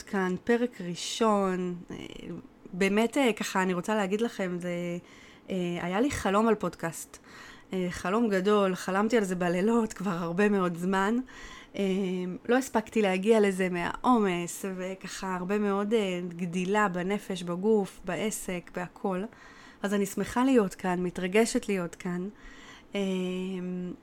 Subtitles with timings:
[0.00, 1.74] להיות כאן, פרק ראשון.
[1.90, 1.96] אה,
[2.72, 4.70] באמת, אה, ככה, אני רוצה להגיד לכם, זה...
[5.50, 7.18] אה, היה לי חלום על פודקאסט.
[7.90, 11.16] חלום גדול, חלמתי על זה בלילות כבר הרבה מאוד זמן.
[12.48, 15.94] לא הספקתי להגיע לזה מהעומס, וככה הרבה מאוד
[16.28, 19.22] גדילה בנפש, בגוף, בעסק, בהכל.
[19.82, 22.28] אז אני שמחה להיות כאן, מתרגשת להיות כאן.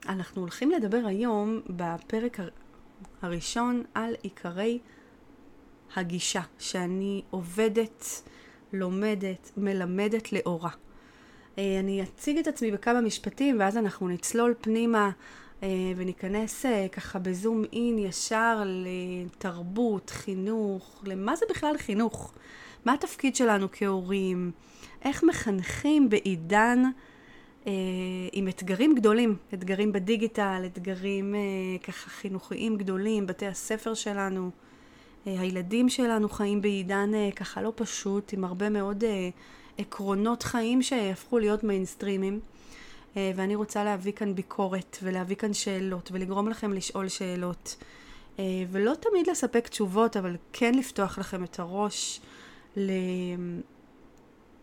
[0.08, 2.38] אנחנו הולכים לדבר היום בפרק
[3.22, 4.78] הראשון על עיקרי
[5.96, 8.22] הגישה שאני עובדת,
[8.72, 10.70] לומדת, מלמדת לאורה.
[11.58, 15.10] אה, אני אציג את עצמי בכמה משפטים ואז אנחנו נצלול פנימה
[15.62, 22.32] אה, וניכנס אה, ככה בזום אין ישר לתרבות, חינוך, למה זה בכלל חינוך?
[22.84, 24.52] מה התפקיד שלנו כהורים?
[25.04, 26.82] איך מחנכים בעידן
[27.66, 27.72] אה,
[28.32, 31.40] עם אתגרים גדולים, אתגרים בדיגיטל, אתגרים אה,
[31.82, 34.50] ככה חינוכיים גדולים, בתי הספר שלנו,
[35.38, 39.28] הילדים שלנו חיים בעידן אה, ככה לא פשוט, עם הרבה מאוד אה,
[39.78, 42.40] עקרונות חיים שהפכו להיות מיינסטרימים.
[43.16, 47.76] אה, ואני רוצה להביא כאן ביקורת ולהביא כאן שאלות ולגרום לכם לשאול שאלות.
[48.38, 52.20] אה, ולא תמיד לספק תשובות, אבל כן לפתוח לכם את הראש
[52.76, 52.90] ל...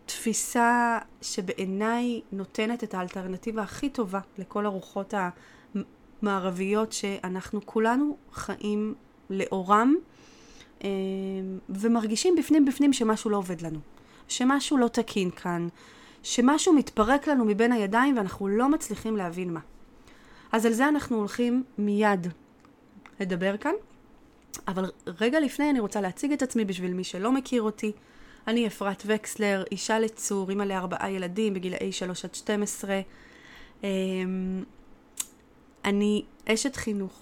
[0.06, 5.14] תפיסה שבעיניי נותנת את האלטרנטיבה הכי טובה לכל הרוחות
[6.22, 8.96] המערביות שאנחנו כולנו חיים
[9.30, 10.15] לאורם אה,
[11.70, 13.80] ומרגישים בפנים בפנים שמשהו לא עובד לנו,
[14.28, 15.68] שמשהו לא תקין כאן,
[16.24, 19.60] שמשהו מתפרק לנו מבין הידיים ואנחנו לא מצליחים להבין מה.
[20.52, 22.28] אז על זה אנחנו הולכים מיד
[23.20, 23.74] לדבר כאן,
[24.68, 27.92] אבל רגע לפני אני רוצה להציג את עצמי בשביל מי שלא מכיר אותי.
[28.48, 33.02] אני אפרת וקסלר, אישה לצור, אימא לארבעה ילדים בגילאי 3 עד 12.
[33.84, 34.64] אמ,
[35.86, 37.22] אני אשת חינוך,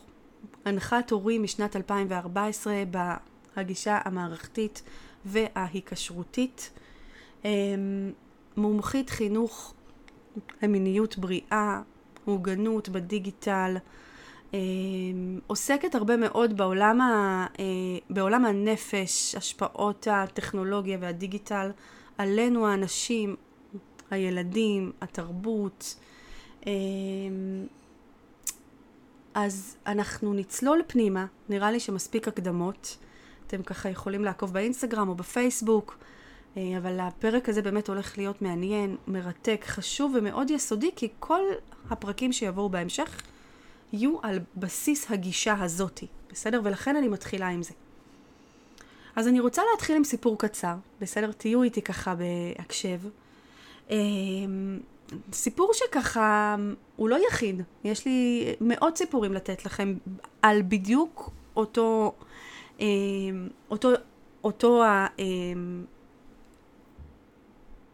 [0.65, 2.83] הנחת הורים משנת 2014
[3.55, 4.83] בהגישה המערכתית
[5.25, 6.71] וההיקשרותית.
[7.45, 8.11] אמ,
[8.57, 9.73] מומחית חינוך
[10.63, 11.81] למיניות בריאה,
[12.27, 13.77] מוגנות בדיגיטל,
[14.53, 17.65] אמ, עוסקת הרבה מאוד בעולם, ה, אה,
[18.09, 21.71] בעולם הנפש, השפעות הטכנולוגיה והדיגיטל
[22.17, 23.35] עלינו האנשים,
[24.11, 25.95] הילדים, התרבות.
[26.65, 26.71] אמ,
[29.33, 32.97] אז אנחנו נצלול פנימה, נראה לי שמספיק הקדמות.
[33.47, 35.97] אתם ככה יכולים לעקוב באינסטגרם או בפייסבוק,
[36.57, 41.41] אה, אבל הפרק הזה באמת הולך להיות מעניין, מרתק, חשוב ומאוד יסודי, כי כל
[41.89, 43.21] הפרקים שיבואו בהמשך
[43.93, 46.61] יהיו על בסיס הגישה הזאתי, בסדר?
[46.63, 47.73] ולכן אני מתחילה עם זה.
[49.15, 51.31] אז אני רוצה להתחיל עם סיפור קצר, בסדר?
[51.31, 52.99] תהיו איתי ככה בהקשב.
[53.89, 54.79] אמ,
[55.33, 56.55] סיפור שככה,
[56.95, 59.95] הוא לא יחיד, יש לי מאות סיפורים לתת לכם
[60.41, 62.15] על בדיוק אותו,
[63.71, 63.89] אותו,
[64.43, 64.83] אותו
[65.19, 65.85] אמ,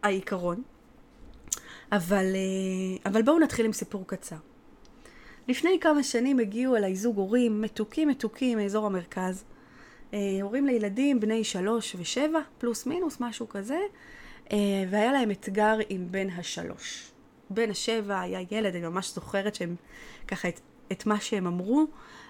[0.03, 0.61] העיקרון.
[1.91, 4.35] אבל, אה, אבל בואו נתחיל עם סיפור קצר.
[5.47, 9.43] לפני כמה שנים הגיעו אליי זוג הורים מתוקים מתוקים מאזור המרכז.
[10.13, 13.79] אה, הורים לילדים בני שלוש ושבע, פלוס מינוס, משהו כזה,
[14.51, 14.57] אה,
[14.89, 17.11] והיה להם אתגר עם בן השלוש.
[17.49, 19.75] בן השבע היה ילד, אני ממש זוכרת שהם
[20.27, 20.47] ככה
[20.91, 21.85] את, מה שהם אמרו.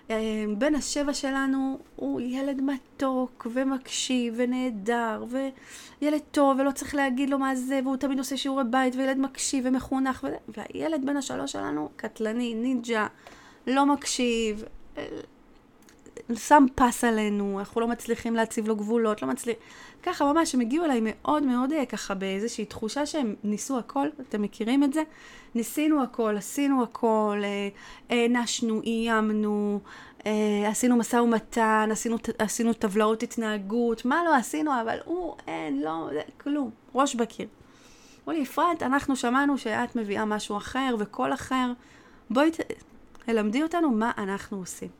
[0.10, 5.26] אה, בן השבע שלנו הוא ילד מתוק ומקשיב ונהדר
[6.02, 9.66] וילד טוב ולא צריך להגיד לו מה זה והוא תמיד עושה שיעורי בית וילד מקשיב
[9.68, 10.38] ומחונך וזה.
[10.48, 13.08] והילד בן השלוש שלנו קטלני, נינג'ה,
[13.68, 14.64] לא מקשיב,
[16.36, 19.62] שם פס עלינו, אנחנו לא מצליחים להציב לו גבולות, לא מצליחים...
[20.04, 24.42] ככה ממש, הם הגיעו אליי מאוד מאוד אה, ככה באיזושהי תחושה שהם ניסו הכל, אתם
[24.42, 25.04] מכירים את זה?
[25.56, 27.70] ניסינו הכל, עשינו הכל, אה,
[28.10, 29.80] הענשנו, איימנו,
[30.26, 36.10] אה, עשינו משא ומתן, עשינו, עשינו טבלאות התנהגות, מה לא עשינו, אבל הוא, אין, לא,
[36.14, 37.48] זה, כלום, ראש בקיר.
[38.24, 41.72] אמרו לי, אפרת, אנחנו שמענו שאת מביאה משהו אחר וקול אחר,
[42.30, 42.52] בואי
[43.26, 44.99] תלמדי אותנו מה אנחנו עושים.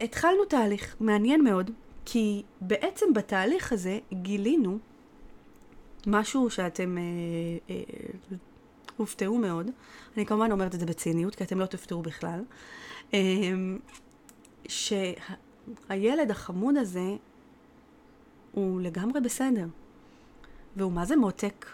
[0.00, 1.70] והתחלנו תהליך מעניין מאוד,
[2.04, 4.78] כי בעצם בתהליך הזה גילינו
[6.06, 7.02] משהו שאתם אה,
[7.70, 7.82] אה,
[8.96, 9.70] הופתעו מאוד.
[10.16, 12.40] אני כמובן אומרת את זה בציניות, כי אתם לא תופתעו בכלל.
[13.14, 13.20] אה,
[14.68, 17.16] שהילד החמוד הזה
[18.52, 19.66] הוא לגמרי בסדר.
[20.76, 21.66] והוא מה זה מותק,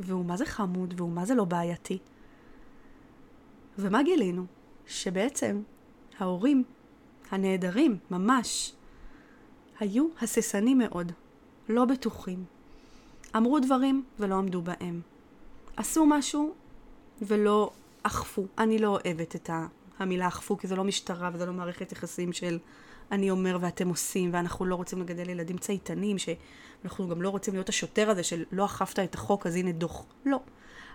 [0.00, 1.98] והוא מה זה חמוד, והוא מה זה לא בעייתי.
[3.78, 4.44] ומה גילינו?
[4.86, 5.62] שבעצם
[6.18, 6.64] ההורים
[7.30, 8.72] הנהדרים, ממש,
[9.80, 11.12] היו הססנים מאוד,
[11.68, 12.44] לא בטוחים.
[13.36, 15.00] אמרו דברים ולא עמדו בהם.
[15.76, 16.54] עשו משהו
[17.22, 17.70] ולא
[18.02, 18.46] אכפו.
[18.58, 19.50] אני לא אוהבת את
[19.98, 22.58] המילה אכפו, כי זה לא משטרה וזה לא מערכת יחסים של
[23.10, 27.68] אני אומר ואתם עושים, ואנחנו לא רוצים לגדל ילדים צייתנים, שאנחנו גם לא רוצים להיות
[27.68, 30.04] השוטר הזה של לא אכפת את החוק, אז הנה דוח.
[30.26, 30.40] לא.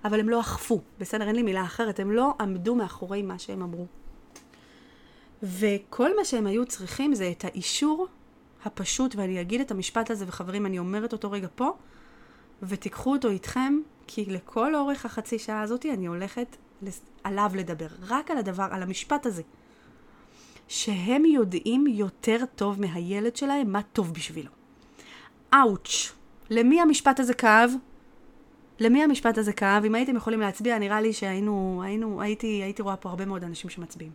[0.05, 1.27] אבל הם לא אכפו, בסדר?
[1.27, 1.99] אין לי מילה אחרת.
[1.99, 3.85] הם לא עמדו מאחורי מה שהם אמרו.
[5.43, 8.07] וכל מה שהם היו צריכים זה את האישור
[8.65, 11.71] הפשוט, ואני אגיד את המשפט הזה, וחברים, אני אומרת אותו רגע פה,
[12.63, 16.57] ותיקחו אותו איתכם, כי לכל אורך החצי שעה הזאת אני הולכת
[17.23, 19.43] עליו לדבר, רק על הדבר, על המשפט הזה.
[20.67, 24.51] שהם יודעים יותר טוב מהילד שלהם מה טוב בשבילו.
[25.53, 26.11] אאוץ'.
[26.49, 27.71] למי המשפט הזה כאב?
[28.79, 29.85] למי המשפט הזה כאב?
[29.85, 33.69] אם הייתם יכולים להצביע, נראה לי שהיינו, היינו, הייתי, הייתי רואה פה הרבה מאוד אנשים
[33.69, 34.11] שמצביעים.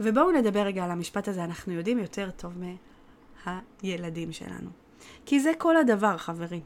[0.00, 2.52] ובואו נדבר רגע על המשפט הזה, אנחנו יודעים יותר טוב
[3.82, 4.70] מהילדים שלנו.
[5.26, 6.60] כי זה כל הדבר, חברים.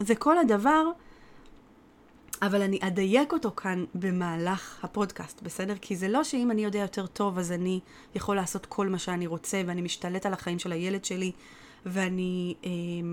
[0.00, 0.90] זה כל הדבר,
[2.42, 5.74] אבל אני אדייק אותו כאן במהלך הפודקאסט, בסדר?
[5.80, 7.80] כי זה לא שאם אני יודע יותר טוב, אז אני
[8.14, 11.32] יכול לעשות כל מה שאני רוצה, ואני משתלט על החיים של הילד שלי,
[11.86, 12.70] ואני אה,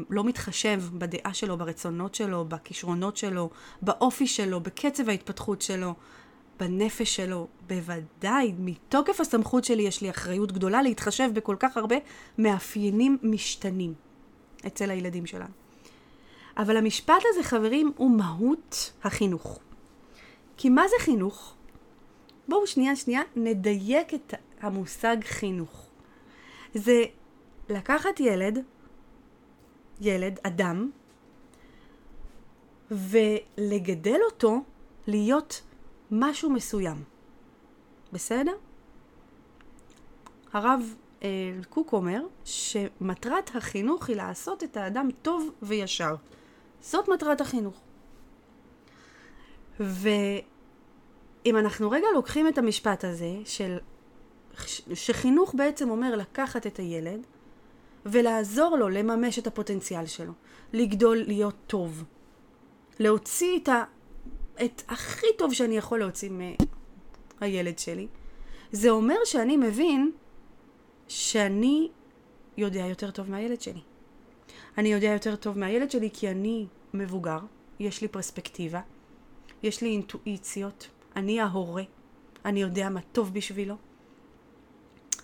[0.10, 3.50] לא מתחשב בדעה שלו, ברצונות שלו, בכישרונות שלו,
[3.82, 5.94] באופי שלו, בקצב ההתפתחות שלו.
[6.60, 11.96] בנפש שלו, בוודאי, מתוקף הסמכות שלי יש לי אחריות גדולה להתחשב בכל כך הרבה
[12.38, 13.94] מאפיינים משתנים
[14.68, 15.54] אצל הילדים שלנו.
[16.58, 19.60] אבל המשפט הזה, חברים, הוא מהות החינוך.
[20.58, 21.54] כי מה זה חינוך?
[22.48, 25.86] בואו שנייה שנייה נדייק את המושג חינוך.
[26.74, 27.04] זה
[27.72, 28.60] לקחת ילד,
[30.02, 30.90] ילד, אדם,
[32.92, 34.64] ולגדל אותו
[35.08, 35.62] להיות
[36.12, 37.04] משהו מסוים.
[38.14, 38.54] בסדר?
[40.54, 41.30] הרב אה,
[41.70, 46.16] קוק אומר שמטרת החינוך היא לעשות את האדם טוב וישר.
[46.82, 47.82] זאת מטרת החינוך.
[49.80, 53.78] ואם אנחנו רגע לוקחים את המשפט הזה של
[54.94, 57.28] שחינוך בעצם אומר לקחת את הילד
[58.06, 60.34] ולעזור לו לממש את הפוטנציאל שלו,
[60.74, 62.04] לגדול להיות טוב,
[63.00, 63.84] להוציא את ה...
[64.66, 66.30] את הכי טוב שאני יכול להוציא
[67.42, 68.08] מהילד שלי,
[68.72, 70.12] זה אומר שאני מבין
[71.08, 71.90] שאני
[72.58, 73.82] יודע יותר טוב מהילד שלי.
[74.78, 77.40] אני יודע יותר טוב מהילד שלי כי אני מבוגר,
[77.80, 78.82] יש לי פרספקטיבה,
[79.64, 81.84] יש לי אינטואיציות, אני ההורה,
[82.46, 83.76] אני יודע מה טוב בשבילו,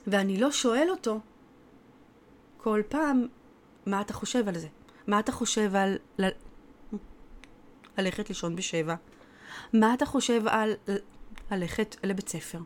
[0.08, 1.20] ואני לא שואל אותו
[2.58, 3.28] כל פעם
[3.86, 4.68] מה אתה חושב על זה.
[5.08, 6.28] מה אתה חושב על ל...
[7.98, 8.96] ללכת לישון בשבע?
[9.74, 10.74] מה אתה חושב על
[11.52, 12.60] ללכת לבית ספר,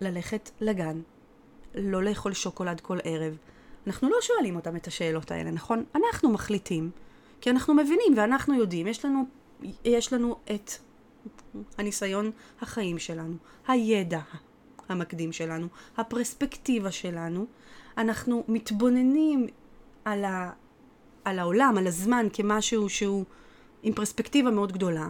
[0.00, 1.00] ללכת לגן,
[1.74, 3.36] לא לאכול שוקולד כל ערב?
[3.86, 5.84] אנחנו לא שואלים אותם את השאלות האלה, נכון?
[5.94, 6.90] אנחנו מחליטים,
[7.40, 9.24] כי אנחנו מבינים ואנחנו יודעים, יש לנו,
[9.84, 10.70] יש לנו את
[11.78, 12.30] הניסיון
[12.60, 13.36] החיים שלנו,
[13.68, 14.20] הידע
[14.88, 17.46] המקדים שלנו, הפרספקטיבה שלנו,
[17.98, 19.46] אנחנו מתבוננים
[20.04, 20.50] על, ה,
[21.24, 23.24] על העולם, על הזמן, כמשהו שהוא
[23.82, 25.08] עם פרספקטיבה מאוד גדולה,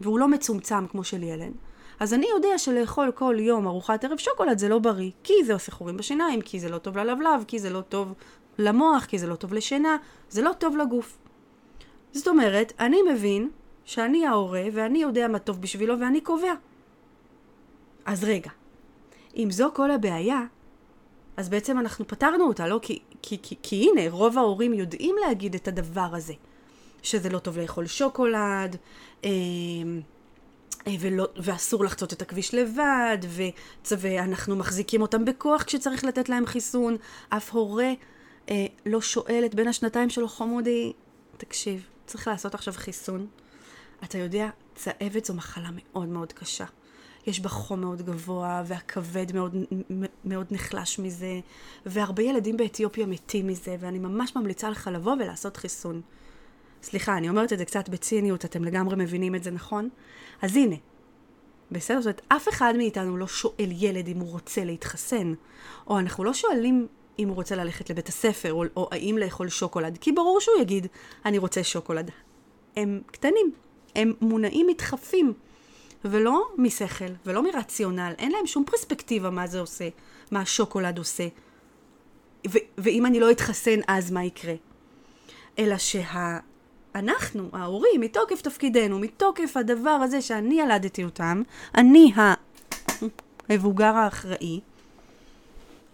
[0.00, 1.52] והוא לא מצומצם כמו של ילד,
[2.00, 5.72] אז אני יודע שלאכול כל יום ארוחת ערב שוקולד זה לא בריא, כי זה עושה
[5.72, 8.14] חורים בשיניים, כי זה לא טוב ללבלב, כי זה לא טוב
[8.58, 9.96] למוח, כי זה לא טוב לשינה,
[10.30, 11.18] זה לא טוב לגוף.
[12.12, 13.50] זאת אומרת, אני מבין
[13.84, 16.54] שאני ההורה ואני יודע מה טוב בשבילו ואני קובע.
[18.04, 18.50] אז רגע,
[19.36, 20.40] אם זו כל הבעיה,
[21.36, 22.78] אז בעצם אנחנו פתרנו אותה, לא?
[22.82, 26.34] כי, כי, כי, כי הנה, רוב ההורים יודעים להגיד את הדבר הזה.
[27.02, 28.76] שזה לא טוב לאכול שוקולד,
[29.24, 29.30] אה,
[30.86, 33.18] אה, ולא, ואסור לחצות את הכביש לבד,
[33.90, 36.96] ואנחנו מחזיקים אותם בכוח כשצריך לתת להם חיסון.
[37.28, 37.92] אף הורה
[38.50, 40.92] אה, לא שואל את בן השנתיים שלו, חמודי,
[41.36, 43.26] תקשיב, צריך לעשות עכשיו חיסון.
[44.04, 46.64] אתה יודע, צהבת זו מחלה מאוד מאוד קשה.
[47.26, 49.56] יש בה חום מאוד גבוה, והכבד מאוד,
[50.24, 51.40] מאוד נחלש מזה,
[51.86, 56.00] והרבה ילדים באתיופיה מתים מזה, ואני ממש ממליצה לך לבוא ולעשות חיסון.
[56.82, 59.88] סליחה, אני אומרת את זה קצת בציניות, אתם לגמרי מבינים את זה, נכון?
[60.42, 60.76] אז הנה,
[61.70, 62.00] בסדר?
[62.00, 65.34] זאת אומרת, אף אחד מאיתנו לא שואל ילד אם הוא רוצה להתחסן,
[65.86, 66.86] או אנחנו לא שואלים
[67.18, 70.86] אם הוא רוצה ללכת לבית הספר, או, או האם לאכול שוקולד, כי ברור שהוא יגיד,
[71.24, 72.10] אני רוצה שוקולד.
[72.76, 73.52] הם קטנים,
[73.96, 75.32] הם מונעים מדחפים,
[76.04, 79.88] ולא משכל, ולא מרציונל, אין להם שום פרספקטיבה מה זה עושה,
[80.30, 81.28] מה השוקולד עושה.
[82.48, 84.54] ו- ואם אני לא אתחסן, אז מה יקרה?
[85.58, 86.38] אלא שה...
[86.94, 91.42] אנחנו, ההורים, מתוקף תפקידנו, מתוקף הדבר הזה שאני ילדתי אותם,
[91.74, 92.12] אני
[93.48, 94.60] המבוגר האחראי,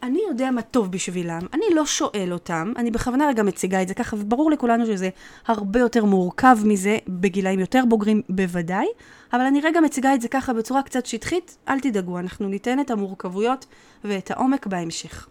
[0.03, 3.95] אני יודע מה טוב בשבילם, אני לא שואל אותם, אני בכוונה רגע מציגה את זה
[3.95, 5.09] ככה, וברור לכולנו שזה
[5.47, 8.87] הרבה יותר מורכב מזה, בגילאים יותר בוגרים בוודאי,
[9.33, 12.91] אבל אני רגע מציגה את זה ככה בצורה קצת שטחית, אל תדאגו, אנחנו ניתן את
[12.91, 13.67] המורכבויות
[14.05, 15.29] ואת העומק בהמשך.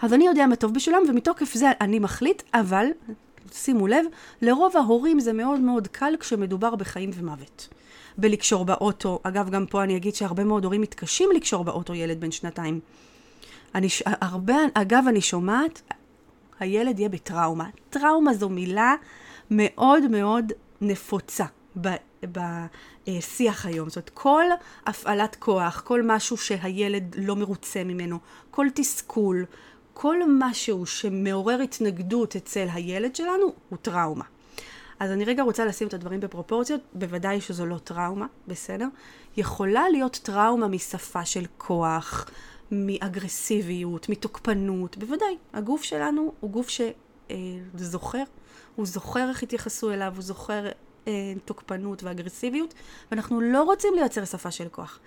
[0.00, 2.86] אז אני יודע מה טוב בשבילם, ומתוקף זה אני מחליט, אבל,
[3.52, 4.04] שימו לב,
[4.42, 7.68] לרוב ההורים זה מאוד מאוד קל כשמדובר בחיים ומוות.
[8.18, 12.30] בלקשור באוטו, אגב, גם פה אני אגיד שהרבה מאוד הורים מתקשים לקשור באוטו ילד בן
[12.30, 12.80] שנתיים.
[13.74, 15.82] אני, הרבה, אגב, אני שומעת,
[16.60, 17.68] הילד יהיה בטראומה.
[17.90, 18.94] טראומה זו מילה
[19.50, 21.44] מאוד מאוד נפוצה
[22.22, 23.88] בשיח היום.
[23.88, 24.44] זאת אומרת, כל
[24.86, 28.18] הפעלת כוח, כל משהו שהילד לא מרוצה ממנו,
[28.50, 29.44] כל תסכול,
[29.94, 34.24] כל משהו שמעורר התנגדות אצל הילד שלנו, הוא טראומה.
[35.00, 38.88] אז אני רגע רוצה לשים את הדברים בפרופורציות, בוודאי שזו לא טראומה, בסדר?
[39.36, 42.26] יכולה להיות טראומה משפה של כוח,
[42.72, 45.36] מאגרסיביות, מתוקפנות, בוודאי.
[45.52, 48.24] הגוף שלנו הוא גוף שזוכר, אה,
[48.76, 50.66] הוא זוכר איך התייחסו אליו, הוא זוכר
[51.08, 51.12] אה,
[51.44, 52.74] תוקפנות ואגרסיביות,
[53.10, 54.98] ואנחנו לא רוצים לייצר שפה של כוח.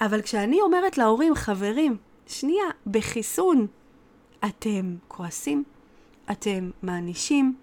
[0.00, 1.96] אבל כשאני אומרת להורים, חברים,
[2.26, 3.66] שנייה, בחיסון,
[4.44, 5.64] אתם כועסים,
[6.30, 7.56] אתם מענישים,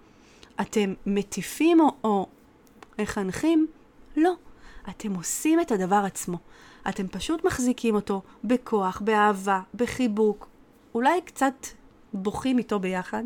[0.61, 2.27] אתם מטיפים או, או
[2.99, 3.67] מחנכים?
[4.17, 4.33] לא.
[4.89, 6.37] אתם עושים את הדבר עצמו.
[6.89, 10.47] אתם פשוט מחזיקים אותו בכוח, באהבה, בחיבוק,
[10.95, 11.67] אולי קצת
[12.13, 13.23] בוכים איתו ביחד,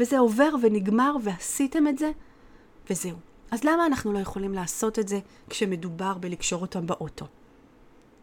[0.00, 2.10] וזה עובר ונגמר ועשיתם את זה,
[2.90, 3.16] וזהו.
[3.50, 5.18] אז למה אנחנו לא יכולים לעשות את זה
[5.50, 7.26] כשמדובר בלקשור אותם באוטו?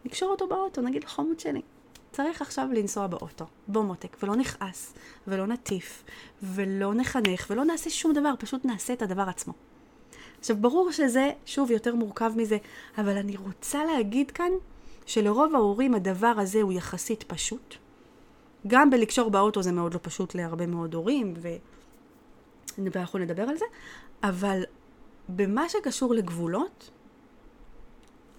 [0.04, 1.62] לקשור אותו באוטו, נגיד לחומות שלי.
[2.12, 4.94] צריך עכשיו לנסוע באוטו, בוא מותק, ולא נכעס,
[5.26, 6.04] ולא נטיף,
[6.42, 9.52] ולא נחנך, ולא נעשה שום דבר, פשוט נעשה את הדבר עצמו.
[10.42, 12.56] עכשיו, ברור שזה, שוב, יותר מורכב מזה,
[12.98, 14.50] אבל אני רוצה להגיד כאן
[15.06, 17.74] שלרוב ההורים הדבר הזה הוא יחסית פשוט.
[18.66, 21.48] גם בלקשור באוטו זה מאוד לא פשוט להרבה מאוד הורים, ו...
[22.78, 23.64] ואנחנו נדבר על זה,
[24.22, 24.62] אבל
[25.28, 26.90] במה שקשור לגבולות,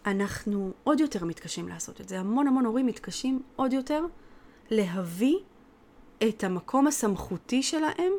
[0.06, 2.20] אנחנו עוד יותר מתקשים לעשות את זה.
[2.20, 4.06] המון המון הורים מתקשים עוד יותר
[4.70, 5.38] להביא
[6.28, 8.14] את המקום הסמכותי שלהם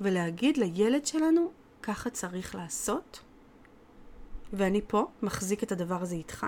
[0.00, 1.50] ולהגיד לילד שלנו,
[1.82, 3.20] ככה צריך לעשות,
[4.52, 6.46] ואני פה מחזיק את הדבר הזה איתך,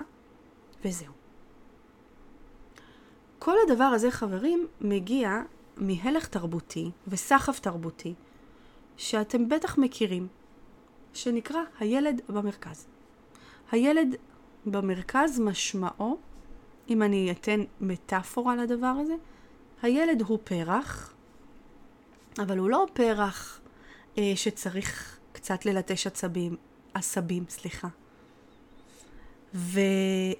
[0.85, 1.13] וזהו.
[3.39, 5.41] כל הדבר הזה, חברים, מגיע
[5.77, 8.13] מהלך תרבותי וסחף תרבותי,
[8.97, 10.27] שאתם בטח מכירים,
[11.13, 12.87] שנקרא הילד במרכז.
[13.71, 14.15] הילד
[14.65, 16.17] במרכז משמעו,
[16.89, 19.15] אם אני אתן מטאפורה לדבר הזה,
[19.81, 21.13] הילד הוא פרח,
[22.39, 23.59] אבל הוא לא פרח
[24.17, 25.12] אה, שצריך
[25.43, 26.55] קצת ללטש עצבים,
[26.93, 27.87] עשבים, סליחה.
[29.53, 29.79] ו,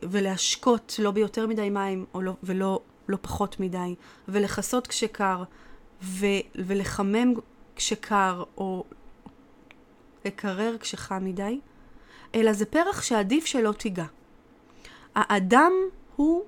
[0.03, 3.95] ולהשקות לא ביותר מדי מים, לא, ולא לא פחות מדי,
[4.27, 5.43] ולכסות כשקר,
[6.03, 7.33] ו, ולחמם
[7.75, 8.83] כשקר, או
[10.25, 11.59] לקרר כשחם מדי,
[12.35, 14.05] אלא זה פרח שעדיף שלא תיגע.
[15.15, 15.71] האדם
[16.15, 16.43] הוא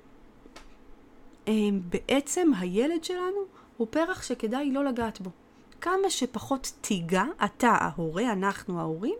[1.48, 1.52] אה,
[1.88, 3.40] בעצם הילד שלנו,
[3.76, 5.30] הוא פרח שכדאי לא לגעת בו.
[5.80, 9.18] כמה שפחות תיגע, אתה ההורה, אנחנו ההורים,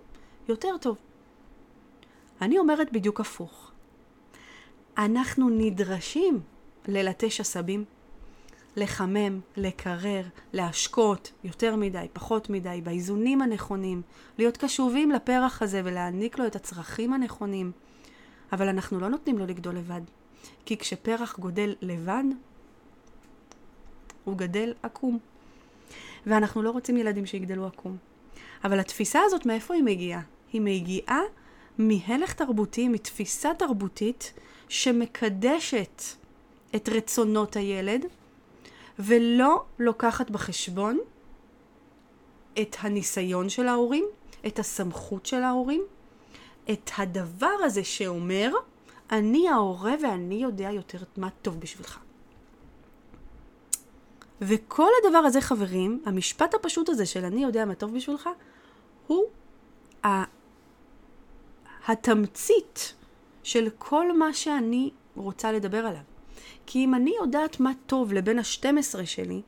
[0.48, 0.96] יותר טוב.
[2.40, 3.70] אני אומרת בדיוק הפוך.
[4.98, 6.40] אנחנו נדרשים
[6.88, 7.84] ללטש עשבים,
[8.76, 10.22] לחמם, לקרר,
[10.52, 14.02] להשקות יותר מדי, פחות מדי, באיזונים הנכונים,
[14.38, 17.72] להיות קשובים לפרח הזה ולהעניק לו את הצרכים הנכונים.
[18.52, 20.00] אבל אנחנו לא נותנים לו לגדול לבד.
[20.64, 22.24] כי כשפרח גודל לבד,
[24.24, 25.18] הוא גדל עקום.
[26.26, 27.96] ואנחנו לא רוצים ילדים שיגדלו עקום.
[28.64, 30.20] אבל התפיסה הזאת, מאיפה היא מגיעה?
[30.52, 31.20] היא מגיעה
[31.78, 34.32] מהלך תרבותי, מתפיסה תרבותית
[34.68, 36.02] שמקדשת
[36.76, 38.04] את רצונות הילד,
[38.98, 40.98] ולא לוקחת בחשבון
[42.60, 44.04] את הניסיון של ההורים,
[44.46, 45.82] את הסמכות של ההורים,
[46.72, 48.52] את הדבר הזה שאומר,
[49.10, 52.05] אני ההורה ואני יודע יותר מה טוב בשבילך.
[54.40, 58.28] וכל הדבר הזה, חברים, המשפט הפשוט הזה של אני יודע מה טוב בשבילך,
[59.06, 59.24] הוא
[61.86, 62.94] התמצית
[63.42, 66.02] של כל מה שאני רוצה לדבר עליו.
[66.66, 69.42] כי אם אני יודעת מה טוב לבן ה-12 שלי,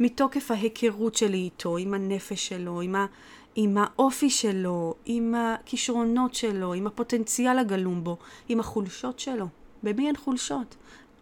[0.00, 3.06] מתוקף ההיכרות שלי איתו, עם הנפש שלו, עם, ה,
[3.54, 8.16] עם האופי שלו, עם הכישרונות שלו, עם הפוטנציאל הגלום בו,
[8.48, 9.46] עם החולשות שלו.
[9.82, 10.76] במי אין חולשות?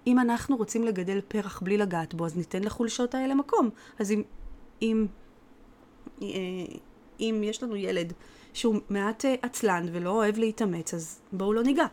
[0.07, 3.71] אם אנחנו רוצים לגדל פרח בלי לגעת בו, אז ניתן לחולשות האלה מקום.
[3.99, 4.23] אז אם,
[4.83, 5.07] אם,
[6.23, 6.29] אה,
[7.21, 8.13] אם יש לנו ילד
[8.53, 11.87] שהוא מעט אה, עצלן ולא אוהב להתאמץ, אז בואו לא ניגע.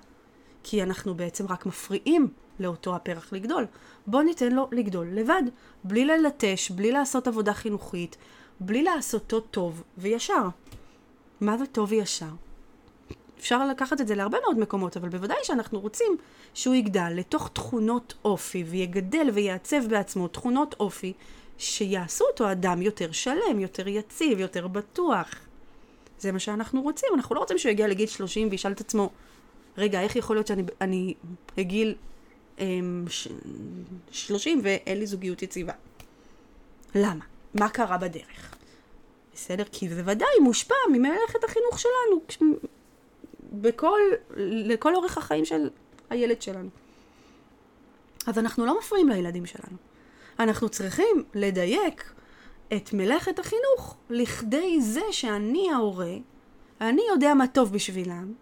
[0.63, 2.27] כי אנחנו בעצם רק מפריעים
[2.59, 3.65] לאותו הפרח לגדול.
[4.07, 5.43] בוא ניתן לו לגדול לבד,
[5.83, 8.17] בלי ללטש, בלי לעשות עבודה חינוכית,
[8.59, 10.47] בלי לעשותו טוב וישר.
[11.41, 12.29] מה זה טוב וישר?
[13.43, 16.17] אפשר לקחת את זה להרבה מאוד מקומות, אבל בוודאי שאנחנו רוצים
[16.53, 21.13] שהוא יגדל לתוך תכונות אופי, ויגדל ויעצב בעצמו תכונות אופי
[21.57, 25.29] שיעשו אותו אדם יותר שלם, יותר יציב, יותר בטוח.
[26.19, 27.09] זה מה שאנחנו רוצים.
[27.15, 29.09] אנחנו לא רוצים שהוא יגיע לגיל 30 וישאל את עצמו,
[29.77, 31.13] רגע, איך יכול להיות שאני
[31.57, 31.95] בגיל
[32.59, 33.05] אמ,
[34.11, 35.73] 30 ואין לי זוגיות יציבה?
[36.95, 37.25] למה?
[37.53, 38.55] מה קרה בדרך?
[39.33, 39.63] בסדר?
[39.71, 42.21] כי זה ודאי מושפע ממלאכת החינוך שלנו
[43.53, 43.99] בכל,
[44.37, 45.69] לכל אורך החיים של
[46.09, 46.69] הילד שלנו.
[48.27, 49.77] אז אנחנו לא מפריעים לילדים שלנו.
[50.39, 52.13] אנחנו צריכים לדייק
[52.73, 56.13] את מלאכת החינוך לכדי זה שאני ההורה,
[56.81, 58.33] אני יודע מה טוב בשבילם,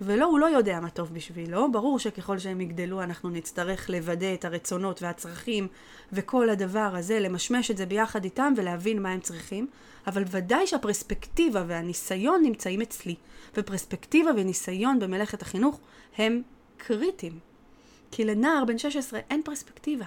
[0.00, 1.72] ולא, הוא לא יודע מה טוב בשבילו.
[1.72, 5.68] ברור שככל שהם יגדלו אנחנו נצטרך לוודא את הרצונות והצרכים
[6.12, 9.66] וכל הדבר הזה, למשמש את זה ביחד איתם ולהבין מה הם צריכים.
[10.06, 13.14] אבל ודאי שהפרספקטיבה והניסיון נמצאים אצלי.
[13.56, 15.80] ופרספקטיבה וניסיון במלאכת החינוך
[16.18, 16.42] הם
[16.76, 17.38] קריטיים.
[18.10, 20.04] כי לנער בן 16 אין פרספקטיבה.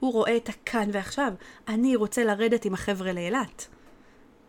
[0.00, 1.32] הוא רואה את הכאן ועכשיו.
[1.68, 3.66] אני רוצה לרדת עם החבר'ה לאילת.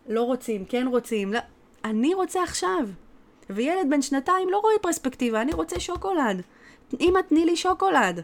[0.10, 1.40] לא רוצים, כן רוצים, לא...
[1.86, 2.80] אני רוצה עכשיו.
[3.50, 6.42] וילד בן שנתיים לא רואה פרספקטיבה, אני רוצה שוקולד.
[7.00, 8.22] אמא תני לי שוקולד.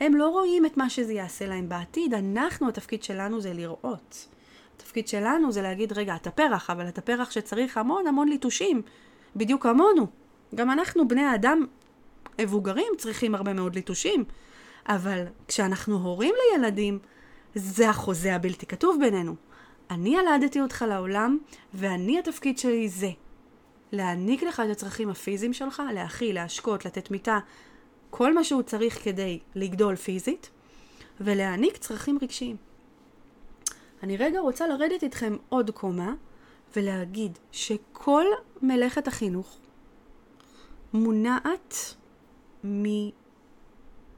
[0.00, 4.28] הם לא רואים את מה שזה יעשה להם בעתיד, אנחנו, התפקיד שלנו זה לראות.
[4.76, 8.82] התפקיד שלנו זה להגיד, רגע, אתה פרח, אבל אתה פרח שצריך המון המון ליטושים,
[9.36, 10.06] בדיוק כמונו.
[10.54, 11.66] גם אנחנו, בני האדם
[12.40, 14.24] מבוגרים, צריכים הרבה מאוד ליטושים.
[14.88, 16.98] אבל כשאנחנו הורים לילדים,
[17.54, 19.34] זה החוזה הבלתי כתוב בינינו.
[19.90, 21.38] אני ילדתי אותך לעולם,
[21.74, 23.10] ואני התפקיד שלי זה.
[23.92, 27.38] להעניק לך את הצרכים הפיזיים שלך, להאכיל, להשקות, לתת מיטה,
[28.10, 30.50] כל מה שהוא צריך כדי לגדול פיזית,
[31.20, 32.56] ולהעניק צרכים רגשיים.
[34.02, 36.14] אני רגע רוצה לרדת איתכם עוד קומה
[36.76, 38.24] ולהגיד שכל
[38.62, 39.58] מלאכת החינוך
[40.92, 41.94] מונעת
[42.64, 42.84] מ...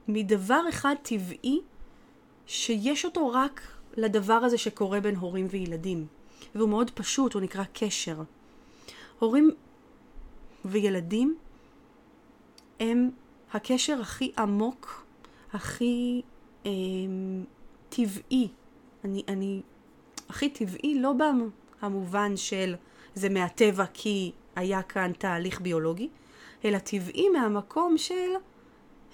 [0.09, 1.61] מדבר אחד טבעי
[2.47, 3.61] שיש אותו רק
[3.97, 6.07] לדבר הזה שקורה בין הורים וילדים.
[6.55, 8.23] והוא מאוד פשוט, הוא נקרא קשר.
[9.21, 9.51] הורים
[10.65, 11.37] וילדים
[12.81, 13.11] הם
[13.53, 15.07] הקשר הכי עמוק,
[15.53, 16.23] הכי
[16.67, 16.71] אה,
[17.89, 18.49] טבעי.
[19.05, 19.63] אני, אני,
[20.29, 21.13] הכי טבעי לא
[21.83, 22.75] במובן של
[23.15, 26.09] זה מהטבע כי היה כאן תהליך ביולוגי,
[26.65, 28.31] אלא טבעי מהמקום של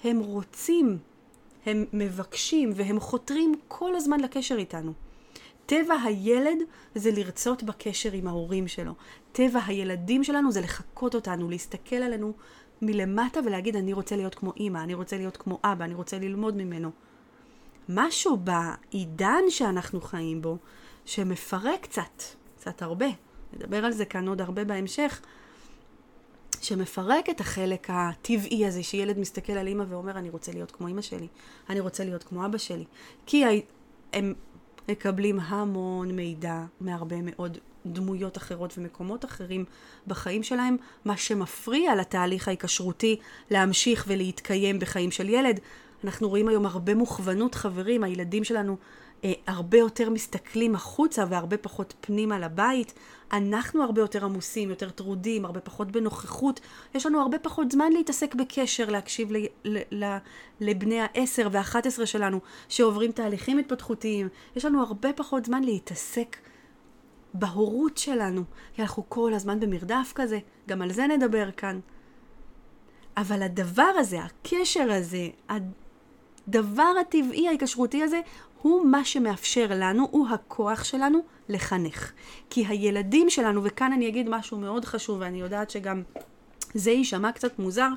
[0.03, 0.97] הם רוצים,
[1.65, 4.93] הם מבקשים והם חותרים כל הזמן לקשר איתנו.
[5.67, 6.57] טבע הילד
[6.95, 8.91] זה לרצות בקשר עם ההורים שלו.
[9.31, 12.33] טבע הילדים שלנו זה לחקות אותנו, להסתכל עלינו
[12.81, 16.57] מלמטה ולהגיד אני רוצה להיות כמו אימא, אני רוצה להיות כמו אבא, אני רוצה ללמוד
[16.57, 16.91] ממנו.
[17.89, 20.57] משהו בעידן שאנחנו חיים בו
[21.05, 22.23] שמפרק קצת,
[22.55, 23.07] קצת הרבה,
[23.53, 25.21] נדבר על זה כאן עוד הרבה בהמשך,
[26.61, 31.01] שמפרק את החלק הטבעי הזה, שילד מסתכל על אימא ואומר, אני רוצה להיות כמו אימא
[31.01, 31.27] שלי,
[31.69, 32.85] אני רוצה להיות כמו אבא שלי.
[33.25, 33.43] כי
[34.13, 34.33] הם
[34.89, 39.65] מקבלים המון מידע מהרבה מאוד דמויות אחרות ומקומות אחרים
[40.07, 43.19] בחיים שלהם, מה שמפריע לתהליך ההיקשרותי
[43.51, 45.59] להמשיך ולהתקיים בחיים של ילד.
[46.03, 48.77] אנחנו רואים היום הרבה מוכוונות חברים, הילדים שלנו
[49.47, 52.93] הרבה יותר מסתכלים החוצה והרבה פחות פנימה לבית.
[53.31, 56.59] אנחנו הרבה יותר עמוסים, יותר טרודים, הרבה פחות בנוכחות.
[56.95, 60.17] יש לנו הרבה פחות זמן להתעסק בקשר, להקשיב ל, ל, ל,
[60.59, 64.27] לבני העשר והאחת עשרה שלנו שעוברים תהליכים התפתחותיים.
[64.55, 66.37] יש לנו הרבה פחות זמן להתעסק
[67.33, 71.79] בהורות שלנו, כי אנחנו כל הזמן במרדף כזה, גם על זה נדבר כאן.
[73.17, 78.21] אבל הדבר הזה, הקשר הזה, הדבר הטבעי ההיקשרותי הזה,
[78.61, 82.11] הוא מה שמאפשר לנו, הוא הכוח שלנו לחנך.
[82.49, 86.03] כי הילדים שלנו, וכאן אני אגיד משהו מאוד חשוב, ואני יודעת שגם
[86.73, 87.89] זה יישמע קצת מוזר,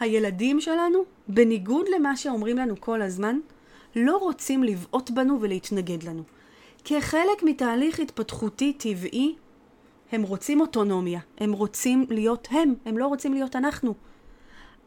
[0.00, 3.38] הילדים שלנו, בניגוד למה שאומרים לנו כל הזמן,
[3.96, 6.22] לא רוצים לבעוט בנו ולהתנגד לנו.
[6.84, 9.34] כחלק מתהליך התפתחותי טבעי,
[10.12, 13.94] הם רוצים אוטונומיה, הם רוצים להיות הם, הם לא רוצים להיות אנחנו.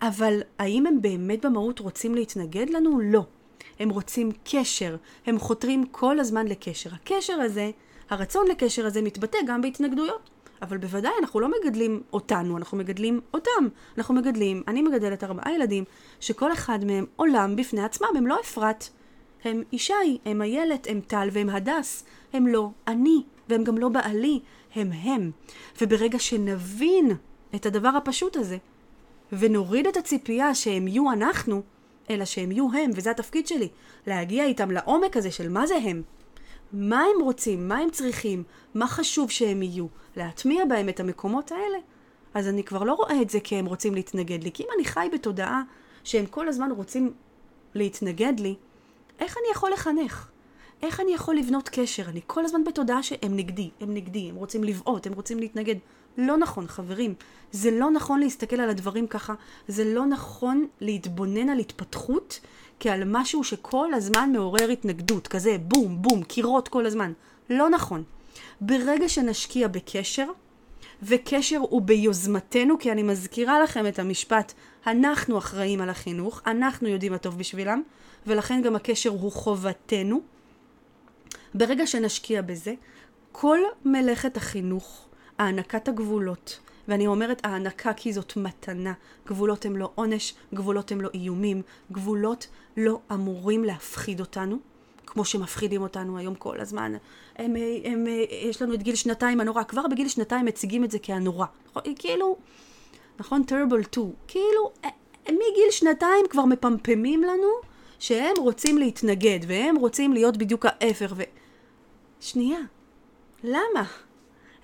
[0.01, 2.99] אבל האם הם באמת במהות רוצים להתנגד לנו?
[3.03, 3.25] לא.
[3.79, 6.89] הם רוצים קשר, הם חותרים כל הזמן לקשר.
[6.93, 7.71] הקשר הזה,
[8.09, 10.29] הרצון לקשר הזה מתבטא גם בהתנגדויות.
[10.61, 13.67] אבל בוודאי אנחנו לא מגדלים אותנו, אנחנו מגדלים אותם.
[13.97, 15.83] אנחנו מגדלים, אני מגדלת ארבעה ילדים,
[16.19, 18.89] שכל אחד מהם עולם בפני עצמם, הם לא אפרת.
[19.43, 22.03] הם ישי, הם איילת, הם טל והם הדס.
[22.33, 24.39] הם לא אני, והם גם לא בעלי,
[24.75, 25.31] הם הם.
[25.81, 27.11] וברגע שנבין
[27.55, 28.57] את הדבר הפשוט הזה,
[29.31, 31.61] ונוריד את הציפייה שהם יהיו אנחנו,
[32.09, 33.67] אלא שהם יהיו הם, וזה התפקיד שלי.
[34.07, 36.01] להגיע איתם לעומק הזה של מה זה הם.
[36.73, 38.43] מה הם רוצים, מה הם צריכים,
[38.73, 39.85] מה חשוב שהם יהיו.
[40.15, 41.77] להטמיע בהם את המקומות האלה.
[42.33, 44.51] אז אני כבר לא רואה את זה כי הם רוצים להתנגד לי.
[44.51, 45.61] כי אם אני חי בתודעה
[46.03, 47.13] שהם כל הזמן רוצים
[47.75, 48.55] להתנגד לי,
[49.19, 50.29] איך אני יכול לחנך?
[50.81, 52.09] איך אני יכול לבנות קשר?
[52.09, 55.75] אני כל הזמן בתודעה שהם נגדי, הם נגדי, הם רוצים לבעוט, הם רוצים להתנגד.
[56.19, 57.13] לא נכון, חברים.
[57.51, 59.33] זה לא נכון להסתכל על הדברים ככה.
[59.67, 62.39] זה לא נכון להתבונן על התפתחות
[62.79, 67.13] כעל משהו שכל הזמן מעורר התנגדות, כזה בום, בום, קירות כל הזמן.
[67.49, 68.03] לא נכון.
[68.61, 70.27] ברגע שנשקיע בקשר,
[71.03, 74.53] וקשר הוא ביוזמתנו, כי אני מזכירה לכם את המשפט,
[74.87, 77.81] אנחנו אחראים על החינוך, אנחנו יודעים מה טוב בשבילם,
[78.27, 80.21] ולכן גם הקשר הוא חובתנו.
[81.53, 82.73] ברגע שנשקיע בזה,
[83.31, 85.08] כל מלאכת החינוך,
[85.39, 88.93] הענקת הגבולות, ואני אומרת הענקה כי זאת מתנה.
[89.27, 92.47] גבולות הם לא עונש, גבולות הם לא איומים, גבולות
[92.77, 94.57] לא אמורים להפחיד אותנו,
[95.05, 96.93] כמו שמפחידים אותנו היום כל הזמן.
[97.35, 100.97] הם, הם, הם, יש לנו את גיל שנתיים הנורא, כבר בגיל שנתיים מציגים את זה
[101.01, 101.45] כהנורא.
[101.69, 101.83] נכון?
[101.99, 102.37] כאילו,
[103.19, 103.43] נכון?
[103.43, 104.11] טרבל 2.
[104.27, 104.71] כאילו,
[105.29, 107.47] מגיל שנתיים כבר מפמפמים לנו
[107.99, 111.23] שהם רוצים להתנגד, והם רוצים להיות בדיוק ההפך, ו...
[112.19, 112.59] שנייה,
[113.43, 113.83] למה?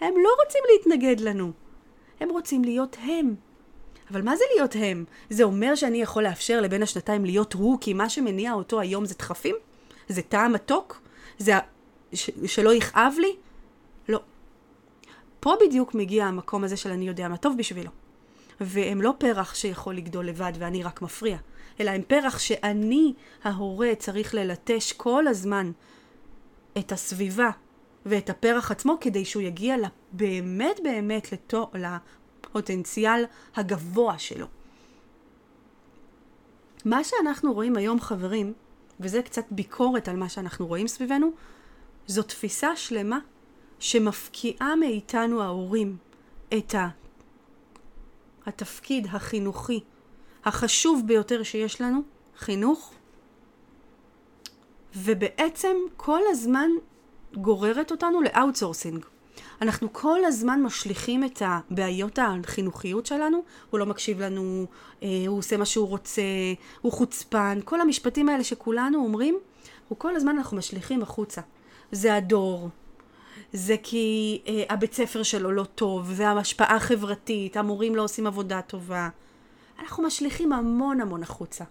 [0.01, 1.51] הם לא רוצים להתנגד לנו.
[2.19, 3.35] הם רוצים להיות הם.
[4.11, 5.05] אבל מה זה להיות הם?
[5.29, 9.15] זה אומר שאני יכול לאפשר לבן השנתיים להיות הוא, כי מה שמניע אותו היום זה
[9.17, 9.55] דחפים?
[10.07, 11.01] זה טעם מתוק?
[11.37, 11.53] זה
[12.13, 12.29] ש...
[12.45, 13.35] שלא יכאב לי?
[14.09, 14.19] לא.
[15.39, 17.91] פה בדיוק מגיע המקום הזה של אני יודע מה טוב בשבילו.
[18.61, 21.37] והם לא פרח שיכול לגדול לבד ואני רק מפריע,
[21.79, 25.71] אלא הם פרח שאני, ההורה, צריך ללטש כל הזמן
[26.77, 27.49] את הסביבה
[28.05, 29.75] ואת הפרח עצמו כדי שהוא יגיע
[30.11, 34.47] באמת באמת לתו, לפוטנציאל הגבוה שלו.
[36.85, 38.53] מה שאנחנו רואים היום, חברים,
[38.99, 41.31] וזה קצת ביקורת על מה שאנחנו רואים סביבנו,
[42.07, 43.19] זו תפיסה שלמה
[43.79, 45.97] שמפקיעה מאיתנו ההורים
[46.57, 46.75] את.
[48.45, 49.79] התפקיד החינוכי
[50.45, 52.01] החשוב ביותר שיש לנו,
[52.37, 52.93] חינוך,
[54.95, 56.69] ובעצם כל הזמן
[57.37, 59.05] גוררת אותנו ל outsourcing.
[59.61, 64.65] אנחנו כל הזמן משליכים את הבעיות החינוכיות שלנו, הוא לא מקשיב לנו,
[65.03, 66.21] אה, הוא עושה מה שהוא רוצה,
[66.81, 69.37] הוא חוצפן, כל המשפטים האלה שכולנו אומרים,
[69.87, 71.41] הוא כל הזמן אנחנו משליכים החוצה.
[71.91, 72.69] זה הדור,
[73.53, 78.61] זה כי אה, הבית ספר שלו לא טוב, זה ההשפעה החברתית, המורים לא עושים עבודה
[78.61, 79.09] טובה.
[79.79, 81.63] אנחנו משליכים המון המון החוצה.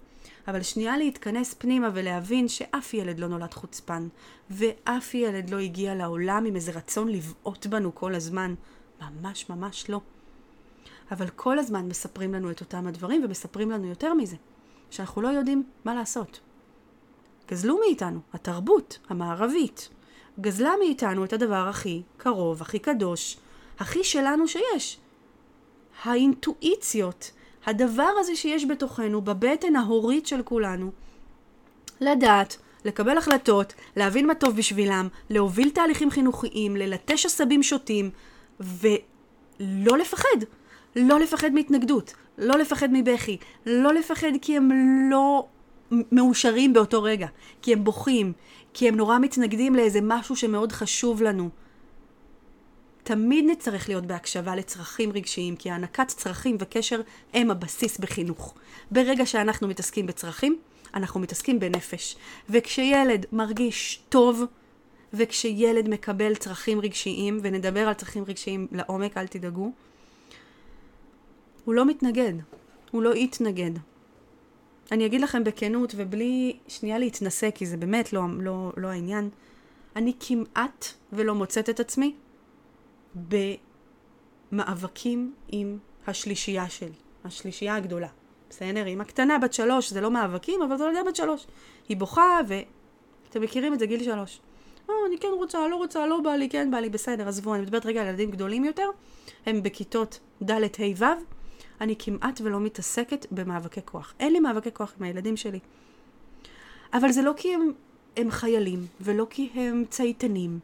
[0.49, 4.09] אבל שנייה להתכנס פנימה ולהבין שאף ילד לא נולד חוצפן,
[4.51, 8.55] ואף ילד לא הגיע לעולם עם איזה רצון לבעוט בנו כל הזמן.
[9.01, 10.01] ממש ממש לא.
[11.11, 14.37] אבל כל הזמן מספרים לנו את אותם הדברים, ומספרים לנו יותר מזה,
[14.91, 16.41] שאנחנו לא יודעים מה לעשות.
[17.49, 19.89] גזלו מאיתנו, התרבות המערבית,
[20.41, 23.37] גזלה מאיתנו את הדבר הכי קרוב, הכי קדוש,
[23.79, 24.99] הכי שלנו שיש.
[26.03, 27.31] האינטואיציות,
[27.67, 30.91] הדבר הזה שיש בתוכנו, בבטן ההורית של כולנו,
[32.01, 38.11] לדעת, לקבל החלטות, להבין מה טוב בשבילם, להוביל תהליכים חינוכיים, ללטש עשבים שוטים,
[38.61, 40.39] ולא לפחד.
[40.97, 44.71] לא לפחד מהתנגדות, לא לפחד מבכי, לא לפחד כי הם
[45.11, 45.47] לא
[45.91, 47.27] מאושרים באותו רגע,
[47.63, 48.33] כי הם בוכים,
[48.75, 51.49] כי הם נורא מתנגדים לאיזה משהו שמאוד חשוב לנו.
[53.05, 57.01] תמיד נצטרך להיות בהקשבה לצרכים רגשיים, כי הענקת צרכים וקשר
[57.35, 58.55] הם הבסיס בחינוך.
[58.91, 60.59] ברגע שאנחנו מתעסקים בצרכים,
[60.95, 62.17] אנחנו מתעסקים בנפש.
[62.51, 64.43] וכשילד מרגיש טוב,
[65.13, 69.73] וכשילד מקבל צרכים רגשיים, ונדבר על צרכים רגשיים לעומק, אל תדאגו,
[71.65, 72.33] הוא לא מתנגד,
[72.91, 73.71] הוא לא יתנגד.
[74.93, 79.29] אני אגיד לכם בכנות, ובלי שנייה להתנשא, כי זה באמת לא, לא, לא העניין,
[79.97, 82.15] אני כמעט ולא מוצאת את עצמי
[84.53, 88.09] במאבקים עם השלישייה שלי, השלישייה הגדולה.
[88.51, 88.85] בסדר?
[88.85, 91.47] עם הקטנה בת שלוש, זה לא מאבקים, אבל זו ילדה בת שלוש.
[91.89, 94.41] היא בוכה, ואתם מכירים את זה, גיל שלוש.
[94.89, 97.63] או, אני כן רוצה, לא רוצה, לא בא לי, כן בא לי, בסדר, עזבו, אני
[97.63, 98.89] מדברת רגע על ילדים גדולים יותר,
[99.47, 101.05] הם בכיתות ד', ה', ו',
[101.81, 104.15] אני כמעט ולא מתעסקת במאבקי כוח.
[104.21, 105.59] אין לי מאבקי כוח עם הילדים שלי.
[106.93, 107.73] אבל זה לא כי הם,
[108.17, 110.59] הם חיילים, ולא כי הם צייתנים,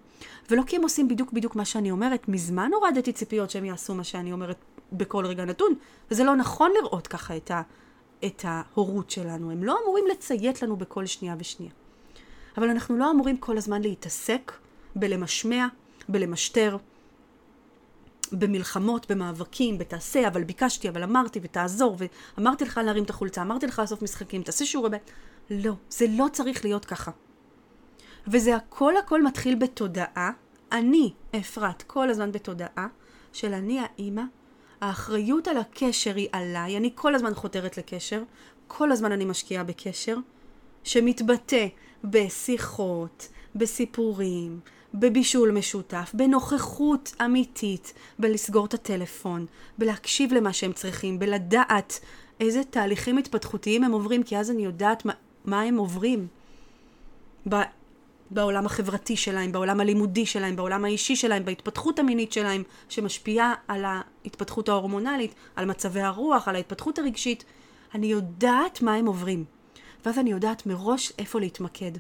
[0.51, 2.29] ולא כי הם עושים בדיוק בדיוק מה שאני אומרת.
[2.29, 4.57] מזמן הורדתי ציפיות שהם יעשו מה שאני אומרת
[4.93, 5.75] בכל רגע נתון,
[6.11, 7.63] וזה לא נכון לראות ככה את, ה,
[8.25, 9.51] את ההורות שלנו.
[9.51, 11.73] הם לא אמורים לציית לנו בכל שנייה ושנייה.
[12.57, 14.53] אבל אנחנו לא אמורים כל הזמן להתעסק
[14.97, 15.67] בלמשמע,
[16.09, 16.77] בלמשטר,
[18.33, 21.97] במלחמות, במאבקים, בתעשה, אבל ביקשתי, אבל אמרתי, ותעזור,
[22.37, 25.11] ואמרתי לך להרים את החולצה, אמרתי לך לאסוף משחקים, תעשה שיעורי בית.
[25.51, 27.11] לא, זה לא צריך להיות ככה.
[28.27, 30.31] וזה הכל הכל מתחיל בתודעה.
[30.73, 32.87] אני, אפרת, כל הזמן בתודעה
[33.33, 34.23] של אני האימא.
[34.81, 38.23] האחריות על הקשר היא עליי, אני כל הזמן חותרת לקשר,
[38.67, 40.17] כל הזמן אני משקיעה בקשר,
[40.85, 41.67] שמתבטא
[42.05, 44.61] בשיחות, בסיפורים,
[44.95, 49.47] בבישול משותף, בנוכחות אמיתית, בלסגור את הטלפון,
[49.79, 52.01] בלהקשיב למה שהם צריכים, בלדעת
[52.41, 55.13] איזה תהליכים התפתחותיים הם עוברים, כי אז אני יודעת מה,
[55.45, 56.27] מה הם עוברים.
[58.31, 64.69] בעולם החברתי שלהם, בעולם הלימודי שלהם, בעולם האישי שלהם, בהתפתחות המינית שלהם, שמשפיעה על ההתפתחות
[64.69, 67.45] ההורמונלית, על מצבי הרוח, על ההתפתחות הרגשית.
[67.95, 69.45] אני יודעת מה הם עוברים.
[70.05, 71.93] ואז אני יודעת מראש איפה להתמקד.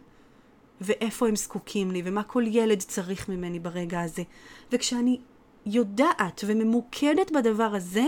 [0.81, 4.23] ואיפה הם זקוקים לי, ומה כל ילד צריך ממני ברגע הזה.
[4.73, 5.21] וכשאני
[5.66, 8.05] יודעת וממוקדת בדבר הזה,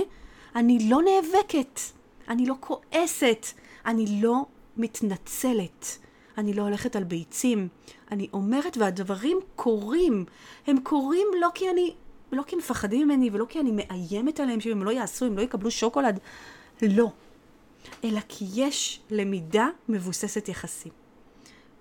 [0.57, 1.81] אני לא נאבקת,
[2.29, 3.47] אני לא כועסת,
[3.87, 5.99] אני לא מתנצלת,
[6.39, 7.69] אני לא הולכת על ביצים.
[8.13, 10.25] אני אומרת והדברים קורים.
[10.67, 11.95] הם קורים לא כי אני,
[12.33, 15.43] לא כי מפחדים ממני ולא כי אני מאיימת עליהם שאם הם לא יעשו, הם לא
[15.43, 16.19] יקבלו שוקולד.
[16.83, 17.11] לא.
[18.05, 20.93] אלא כי יש למידה מבוססת יחסים.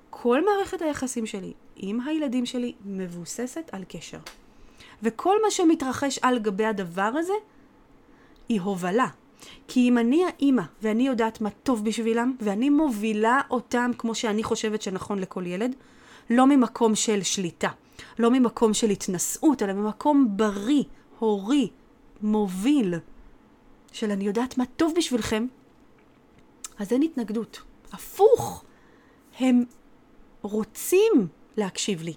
[0.09, 4.19] כל מערכת היחסים שלי עם הילדים שלי מבוססת על קשר.
[5.03, 7.33] וכל מה שמתרחש על גבי הדבר הזה
[8.49, 9.07] היא הובלה.
[9.67, 14.81] כי אם אני האימא ואני יודעת מה טוב בשבילם ואני מובילה אותם כמו שאני חושבת
[14.81, 15.75] שנכון לכל ילד,
[16.31, 17.69] לא ממקום של שליטה,
[18.19, 20.83] לא ממקום של התנשאות, אלא ממקום בריא,
[21.19, 21.69] הורי,
[22.21, 22.93] מוביל,
[23.91, 25.45] של אני יודעת מה טוב בשבילכם,
[26.79, 27.61] אז אין התנגדות.
[27.91, 28.63] הפוך,
[29.39, 29.63] הם
[30.41, 32.13] רוצים להקשיב לי.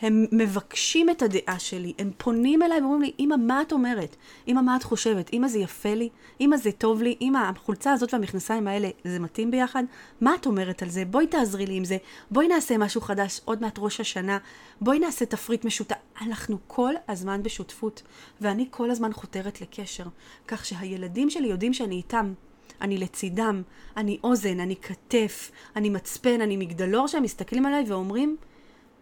[0.00, 4.16] הם מבקשים את הדעה שלי, הם פונים אליי ואומרים לי, אמא, מה את אומרת?
[4.48, 5.32] אמא, מה את חושבת?
[5.32, 6.08] אמא, זה יפה לי?
[6.40, 7.16] אמא, זה טוב לי?
[7.20, 9.84] אמא, החולצה הזאת והמכנסיים האלה, זה מתאים ביחד?
[10.20, 11.04] מה את אומרת על זה?
[11.04, 11.96] בואי תעזרי לי עם זה.
[12.30, 14.38] בואי נעשה משהו חדש, עוד מעט ראש השנה.
[14.80, 15.96] בואי נעשה תפריט משותף.
[16.20, 18.02] אנחנו כל הזמן בשותפות,
[18.40, 20.04] ואני כל הזמן חותרת לקשר,
[20.48, 22.32] כך שהילדים שלי יודעים שאני איתם.
[22.80, 23.62] אני לצידם,
[23.96, 28.36] אני אוזן, אני כתף, אני מצפן, אני מגדלור שהם מסתכלים עליי ואומרים,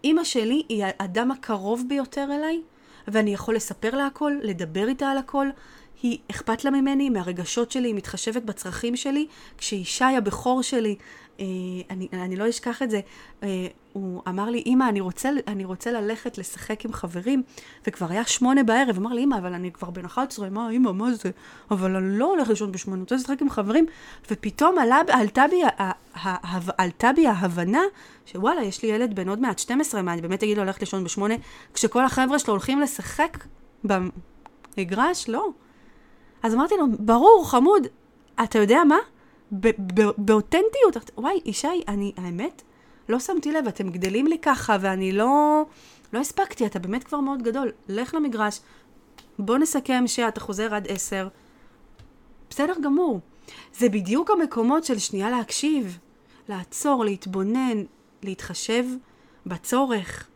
[0.04, 2.60] אימא שלי היא האדם הקרוב ביותר אליי,
[3.08, 5.46] ואני יכול לספר לה הכל, לדבר איתה על הכל.
[6.02, 9.26] היא אכפת לה ממני, מהרגשות שלי, היא מתחשבת בצרכים שלי.
[9.58, 10.96] כשישי הבכור שלי
[11.90, 13.00] אני, אני לא אשכח את זה,
[13.42, 17.42] אה, הוא אמר לי, אמא, אני רוצה, אני רוצה ללכת לשחק עם חברים,
[17.86, 21.12] וכבר היה שמונה בערב, אמר לי, אמא, אבל אני כבר בן 11, מה, אמא, מה
[21.12, 21.30] זה?
[21.70, 23.86] אבל אני לא הולך לישון בשמונה, אני רוצה לשחק עם חברים,
[24.30, 25.62] ופתאום עלה, עלתה, בי,
[26.78, 27.82] עלתה בי ההבנה,
[28.26, 31.04] שוואלה, יש לי ילד בן עוד מעט 12, מה, אני באמת אגיד לו ללכת לישון
[31.04, 31.34] בשמונה,
[31.74, 33.44] כשכל החבר'ה שלו הולכים לשחק
[33.84, 35.28] במגרש?
[35.28, 35.48] לא.
[36.42, 37.86] אז אמרתי לו, ברור, חמוד,
[38.44, 38.98] אתה יודע מה?
[40.18, 41.10] באותנטיות.
[41.18, 42.62] וואי, ישי, אני, האמת,
[43.08, 45.62] לא שמתי לב, אתם גדלים לי ככה, ואני לא...
[46.12, 47.72] לא הספקתי, אתה באמת כבר מאוד גדול.
[47.88, 48.60] לך למגרש,
[49.38, 51.28] בוא נסכם שאתה חוזר עד עשר.
[52.50, 53.20] בסדר גמור.
[53.78, 55.98] זה בדיוק המקומות של שנייה להקשיב,
[56.48, 57.84] לעצור, להתבונן,
[58.22, 58.84] להתחשב
[59.46, 60.28] בצורך,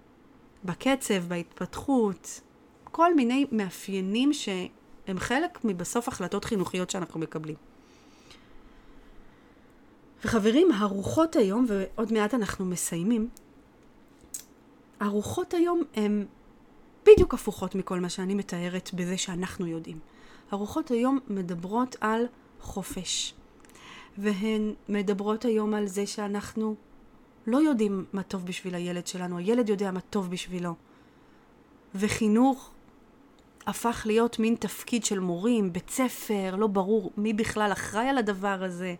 [0.65, 2.41] בקצב, בהתפתחות,
[2.85, 7.57] כל מיני מאפיינים שהם חלק מבסוף החלטות חינוכיות שאנחנו מקבלים.
[10.25, 13.29] וחברים, הרוחות היום, ועוד מעט אנחנו מסיימים,
[15.01, 16.27] הרוחות היום הן
[17.07, 19.99] בדיוק הפוכות מכל מה שאני מתארת בזה שאנחנו יודעים.
[20.51, 22.27] הרוחות היום מדברות על
[22.61, 23.35] חופש,
[24.19, 26.75] והן מדברות היום על זה שאנחנו
[27.47, 30.75] לא יודעים מה טוב בשביל הילד שלנו, הילד יודע מה טוב בשבילו.
[31.95, 32.71] וחינוך
[33.67, 38.63] הפך להיות מין תפקיד של מורים, בית ספר, לא ברור מי בכלל אחראי על הדבר
[38.65, 38.95] הזה.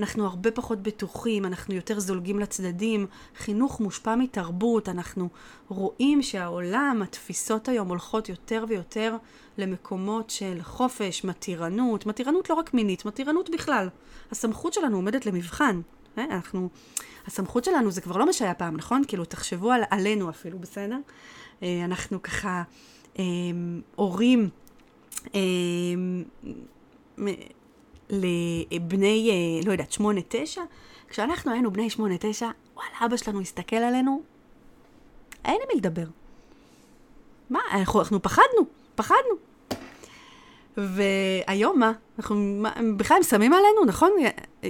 [0.00, 5.28] אנחנו הרבה פחות בטוחים, אנחנו יותר זולגים לצדדים, חינוך מושפע מתרבות, אנחנו
[5.68, 9.16] רואים שהעולם, התפיסות היום הולכות יותר ויותר
[9.58, 13.88] למקומות של חופש, מתירנות, מתירנות לא רק מינית, מתירנות בכלל.
[14.30, 15.80] הסמכות שלנו עומדת למבחן.
[16.18, 16.68] אה, אנחנו,
[17.26, 19.02] הסמכות שלנו זה כבר לא מה שהיה פעם, נכון?
[19.08, 20.98] כאילו, תחשבו על, עלינו אפילו, בסדר?
[21.62, 22.62] אה, אנחנו ככה
[23.18, 23.24] אה,
[23.96, 24.48] הורים
[28.10, 30.62] לבני, אה, לא יודעת, שמונה, תשע,
[31.08, 34.22] כשאנחנו היינו בני שמונה, תשע, וואלה, אבא שלנו הסתכל עלינו,
[35.44, 36.06] אין עם מי לדבר.
[37.50, 39.34] מה, אנחנו, אנחנו פחדנו, פחדנו.
[40.76, 41.92] והיום מה?
[42.18, 44.10] אנחנו, מה, בכלל הם שמים עלינו, נכון?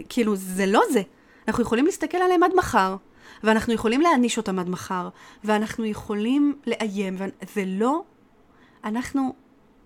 [0.09, 1.03] כאילו, זה לא זה.
[1.48, 2.96] אנחנו יכולים להסתכל עליהם עד מחר,
[3.42, 5.09] ואנחנו יכולים להעניש אותם עד מחר,
[5.44, 8.03] ואנחנו יכולים לאיים, וזה לא...
[8.85, 9.35] אנחנו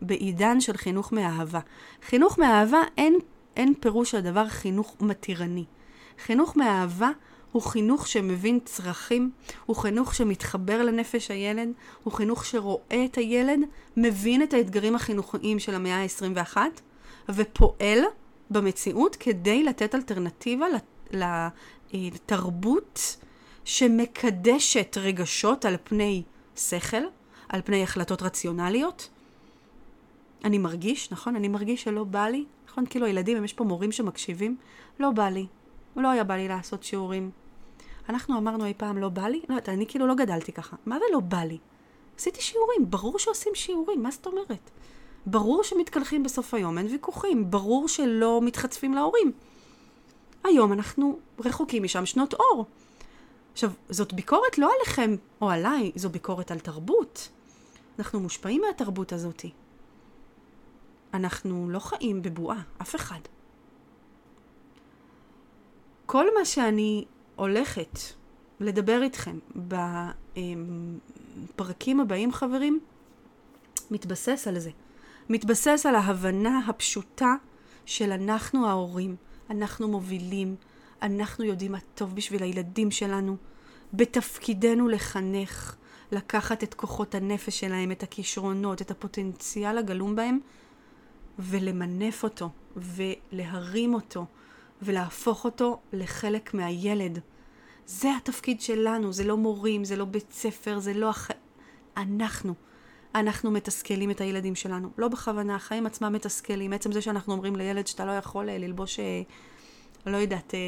[0.03, 1.61] בעידן של חינוך מאהבה.
[2.07, 3.19] חינוך מאהבה אין,
[3.57, 5.65] אין פירוש הדבר חינוך מתירני.
[6.25, 7.11] חינוך מאהבה
[7.53, 9.31] הוא חינוך שמבין צרכים,
[9.67, 11.69] הוא חינוך שמתחבר לנפש הילד,
[12.03, 13.61] הוא חינוך שרואה את הילד,
[13.97, 16.57] מבין את האתגרים החינוכיים של המאה ה-21,
[17.29, 17.99] ופועל
[18.51, 20.67] במציאות כדי לתת אלטרנטיבה
[21.93, 23.17] לתרבות
[23.65, 26.23] שמקדשת רגשות על פני
[26.57, 27.03] שכל,
[27.49, 29.09] על פני החלטות רציונליות.
[30.45, 31.37] אני מרגיש, נכון?
[31.37, 32.87] אני מרגיש שלא בא לי, נכון?
[32.87, 34.57] כאילו הילדים, אם יש פה מורים שמקשיבים,
[35.01, 35.47] לא בא לי.
[35.97, 37.31] לא היה בא לי לעשות שיעורים.
[38.09, 39.41] אנחנו אמרנו אי פעם לא בא לי?
[39.49, 40.77] לא אני כאילו לא גדלתי ככה.
[40.87, 41.59] מה זה לא בא לי?
[42.19, 44.71] עשיתי שיעורים, ברור שעושים שיעורים, מה זאת אומרת?
[45.27, 49.33] ברור שמתקלחים בסוף היום, אין ויכוחים, ברור שלא מתחצפים להורים.
[50.45, 52.65] היום אנחנו רחוקים משם שנות אור.
[53.53, 57.29] עכשיו, זאת ביקורת לא עליכם או עליי, זו ביקורת על תרבות.
[57.99, 59.51] אנחנו מושפעים מהתרבות הזאתי.
[61.15, 63.21] אנחנו לא חיים בבועה, אף אחד.
[66.07, 67.05] כל מה שאני
[67.37, 67.99] הולכת
[68.61, 69.39] לדבר איתכם
[71.55, 72.81] בפרקים הבאים, חברים,
[73.91, 74.71] מתבסס על זה.
[75.29, 77.35] מתבסס על ההבנה הפשוטה
[77.87, 79.17] של אנחנו ההורים,
[79.51, 80.57] אנחנו מובילים,
[81.03, 83.37] אנחנו יודעים מה טוב בשביל הילדים שלנו.
[83.93, 85.77] בתפקידנו לחנך,
[86.13, 90.39] לקחת את כוחות הנפש שלהם, את הכישרונות, את הפוטנציאל הגלום בהם,
[91.39, 94.27] ולמנף אותו, ולהרים אותו,
[94.83, 97.19] ולהפוך אותו לחלק מהילד.
[97.87, 101.31] זה התפקיד שלנו, זה לא מורים, זה לא בית ספר, זה לא הח...
[101.97, 102.55] אנחנו.
[103.15, 104.91] אנחנו מתסכלים את הילדים שלנו.
[104.99, 106.73] לא בכוונה, החיים עצמם מתסכלים.
[106.73, 109.23] עצם זה שאנחנו אומרים לילד שאתה לא יכול אה, ללבוש, אה,
[110.07, 110.59] לא יודעת, אה,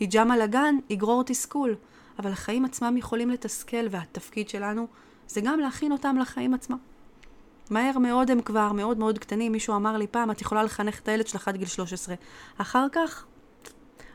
[0.00, 1.76] היג'מה לגן, יגרור תסכול.
[2.18, 4.86] אבל החיים עצמם יכולים לתסכל, והתפקיד שלנו
[5.28, 6.78] זה גם להכין אותם לחיים עצמם.
[7.70, 9.52] מהר מאוד הם כבר מאוד מאוד קטנים.
[9.52, 12.14] מישהו אמר לי פעם, את יכולה לחנך את הילד שלך עד גיל 13.
[12.58, 13.26] אחר כך,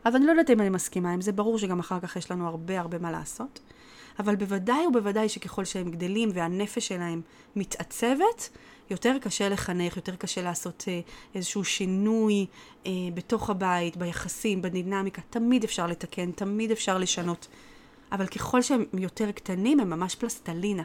[0.04, 2.48] אז אני לא יודעת אם אני מסכימה עם זה, ברור שגם אחר כך יש לנו
[2.48, 3.60] הרבה הרבה מה לעשות.
[4.20, 7.22] אבל בוודאי ובוודאי שככל שהם גדלים והנפש שלהם
[7.56, 8.50] מתעצבת,
[8.90, 11.00] יותר קשה לחנך, יותר קשה לעשות אה,
[11.36, 12.46] איזשהו שינוי
[12.86, 15.22] אה, בתוך הבית, ביחסים, בדינמיקה.
[15.30, 17.48] תמיד אפשר לתקן, תמיד אפשר לשנות.
[18.12, 20.84] אבל ככל שהם יותר קטנים, הם ממש פלסטלינה.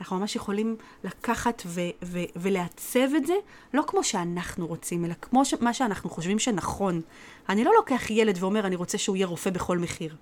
[0.00, 3.34] אנחנו ממש יכולים לקחת ו- ו- ולעצב את זה,
[3.74, 7.00] לא כמו שאנחנו רוצים, אלא כמו ש- מה שאנחנו חושבים שנכון.
[7.48, 10.16] אני לא לוקח ילד ואומר, אני רוצה שהוא יהיה רופא בכל מחיר.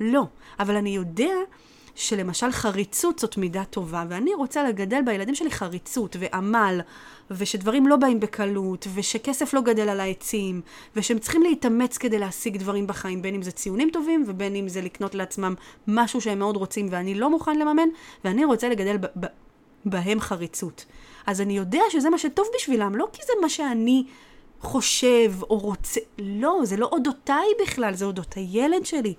[0.00, 0.26] לא.
[0.58, 1.34] אבל אני יודע
[1.96, 6.80] שלמשל חריצות זאת מידה טובה, ואני רוצה לגדל בילדים שלי חריצות ועמל,
[7.30, 10.60] ושדברים לא באים בקלות, ושכסף לא גדל על העצים,
[10.96, 14.80] ושהם צריכים להתאמץ כדי להשיג דברים בחיים, בין אם זה ציונים טובים, ובין אם זה
[14.80, 15.54] לקנות לעצמם
[15.86, 17.88] משהו שהם מאוד רוצים ואני לא מוכן לממן,
[18.24, 19.26] ואני רוצה לגדל ב- ב-
[19.84, 20.84] בהם חריצות.
[21.26, 24.04] אז אני יודע שזה מה שטוב בשבילם, לא כי זה מה שאני
[24.60, 29.14] חושב או רוצה, לא, זה לא אודותיי בכלל, זה אודות הילד שלי.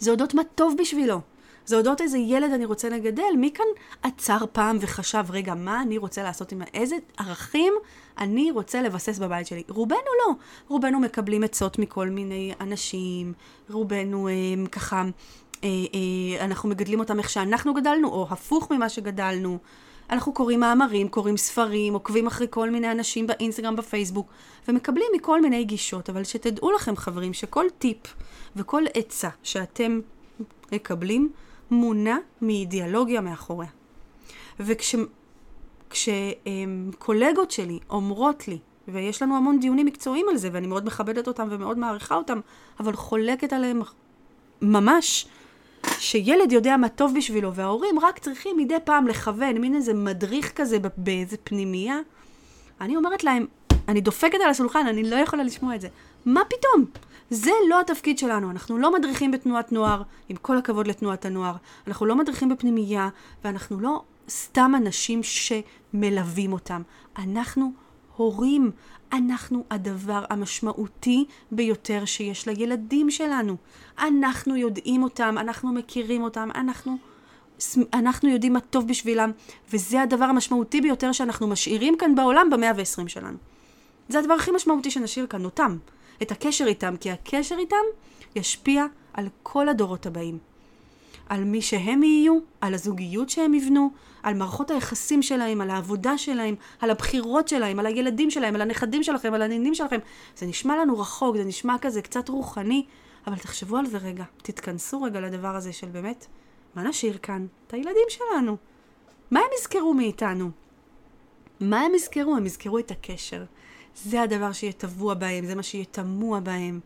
[0.00, 1.20] זה אודות מה טוב בשבילו.
[1.66, 3.36] זה אודות איזה ילד אני רוצה לגדל.
[3.38, 3.66] מי כאן
[4.02, 7.72] עצר פעם וחשב, רגע, מה אני רוצה לעשות עם איזה ערכים
[8.18, 9.62] אני רוצה לבסס בבית שלי?
[9.68, 10.34] רובנו לא.
[10.68, 13.32] רובנו מקבלים עצות מכל מיני אנשים,
[13.70, 14.32] רובנו אה,
[14.72, 15.02] ככה,
[15.64, 19.58] אה, אה, אנחנו מגדלים אותם איך שאנחנו גדלנו, או הפוך ממה שגדלנו.
[20.10, 24.28] אנחנו קוראים מאמרים, קוראים ספרים, עוקבים אחרי כל מיני אנשים באינסטגרם, בפייסבוק,
[24.68, 26.10] ומקבלים מכל מיני גישות.
[26.10, 27.98] אבל שתדעו לכם, חברים, שכל טיפ
[28.56, 30.00] וכל עצה שאתם
[30.72, 31.30] מקבלים,
[31.70, 33.68] מונע מאידיאולוגיה מאחוריה.
[35.90, 41.48] וכשקולגות שלי אומרות לי, ויש לנו המון דיונים מקצועיים על זה, ואני מאוד מכבדת אותם
[41.50, 42.40] ומאוד מעריכה אותם,
[42.80, 43.82] אבל חולקת עליהם
[44.62, 45.26] ממש,
[45.98, 50.78] שילד יודע מה טוב בשבילו, וההורים רק צריכים מדי פעם לכוון, מין איזה מדריך כזה
[50.96, 51.98] באיזה פנימייה,
[52.80, 53.46] אני אומרת להם,
[53.88, 55.88] אני דופקת על השולחן, אני לא יכולה לשמוע את זה.
[56.26, 56.84] מה פתאום?
[57.30, 58.50] זה לא התפקיד שלנו.
[58.50, 61.54] אנחנו לא מדריכים בתנועת נוער, עם כל הכבוד לתנועת הנוער.
[61.86, 63.08] אנחנו לא מדריכים בפנימייה,
[63.44, 66.82] ואנחנו לא סתם אנשים שמלווים אותם.
[67.18, 67.72] אנחנו
[68.16, 68.70] הורים.
[69.12, 73.56] אנחנו הדבר המשמעותי ביותר שיש לילדים שלנו.
[73.98, 76.96] אנחנו יודעים אותם, אנחנו מכירים אותם, אנחנו...
[77.94, 79.30] אנחנו יודעים מה טוב בשבילם,
[79.72, 83.38] וזה הדבר המשמעותי ביותר שאנחנו משאירים כאן בעולם במאה ועשרים שלנו.
[84.08, 85.76] זה הדבר הכי משמעותי שנשאיר כאן, אותם.
[86.22, 87.76] את הקשר איתם, כי הקשר איתם
[88.36, 90.38] ישפיע על כל הדורות הבאים.
[91.28, 93.90] על מי שהם יהיו, על הזוגיות שהם יבנו,
[94.22, 99.02] על מערכות היחסים שלהם, על העבודה שלהם, על הבחירות שלהם, על הילדים שלהם, על הנכדים
[99.02, 99.98] שלכם, על הנינים שלכם.
[100.36, 102.84] זה נשמע לנו רחוק, זה נשמע כזה קצת רוחני,
[103.26, 104.24] אבל תחשבו על זה רגע.
[104.42, 106.26] תתכנסו רגע לדבר הזה של באמת,
[106.74, 107.46] מה נשאיר כאן?
[107.66, 108.56] את הילדים שלנו.
[109.30, 110.50] מה הם יזכרו מאיתנו?
[111.60, 112.36] מה הם יזכרו?
[112.36, 113.44] הם יזכרו את הקשר.
[114.04, 116.80] זה הדבר שיהיה טבוע בהם, זה מה שיהיה תמוה בהם.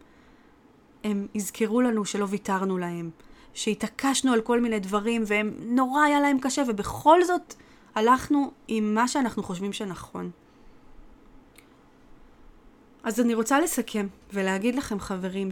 [1.05, 3.11] הם יזכרו לנו שלא ויתרנו להם,
[3.55, 7.55] שהתעקשנו על כל מיני דברים והם נורא היה להם קשה ובכל זאת
[7.95, 10.31] הלכנו עם מה שאנחנו חושבים שנכון.
[13.03, 15.49] אז אני רוצה לסכם ולהגיד לכם חברים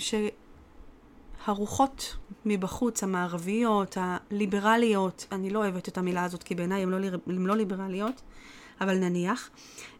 [1.44, 6.96] שהרוחות מבחוץ, המערביות, הליברליות, אני לא אוהבת את המילה הזאת כי בעיניי הן לא,
[7.26, 8.22] הן לא ליברליות,
[8.80, 9.50] אבל נניח,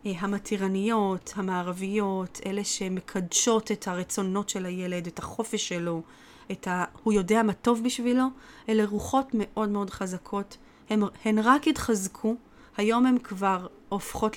[0.07, 6.03] אה, המתירניות, המערביות, אלה שמקדשות את הרצונות של הילד, את החופש שלו,
[6.51, 6.85] את ה...
[7.03, 8.24] הוא יודע מה טוב בשבילו,
[8.68, 10.57] אלה רוחות מאוד מאוד חזקות.
[10.91, 12.35] הן, הן רק התחזקו,
[12.76, 14.37] היום הן כבר הופכות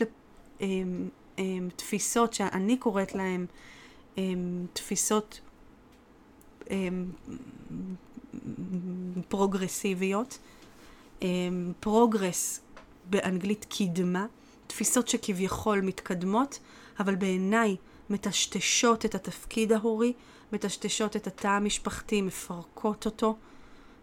[1.37, 3.45] לתפיסות שאני קוראת להן
[4.73, 5.39] תפיסות
[9.29, 10.39] פרוגרסיביות.
[11.79, 12.61] progress
[13.12, 14.26] באנגלית קידמה,
[14.68, 16.59] תפיסות שכביכול מתקדמות,
[16.99, 17.76] אבל בעיניי
[18.09, 20.14] מטשטשות את התפקיד ההורי,
[20.53, 23.36] מטשטשות את התא המשפחתי, מפרקות אותו,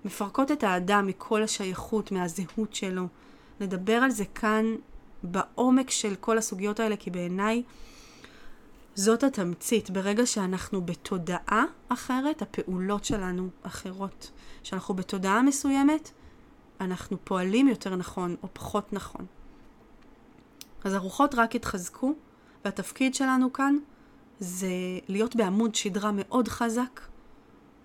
[0.05, 3.07] מפרקות את האדם מכל השייכות, מהזהות שלו.
[3.61, 4.65] נדבר על זה כאן
[5.23, 7.63] בעומק של כל הסוגיות האלה, כי בעיניי
[8.95, 9.91] זאת התמצית.
[9.91, 14.31] ברגע שאנחנו בתודעה אחרת, הפעולות שלנו אחרות.
[14.63, 16.11] כשאנחנו בתודעה מסוימת,
[16.81, 19.27] אנחנו פועלים יותר נכון או פחות נכון.
[20.85, 22.13] אז הרוחות רק התחזקו,
[22.65, 23.77] והתפקיד שלנו כאן
[24.41, 24.69] זה
[25.09, 27.01] להיות בעמוד שדרה מאוד חזק,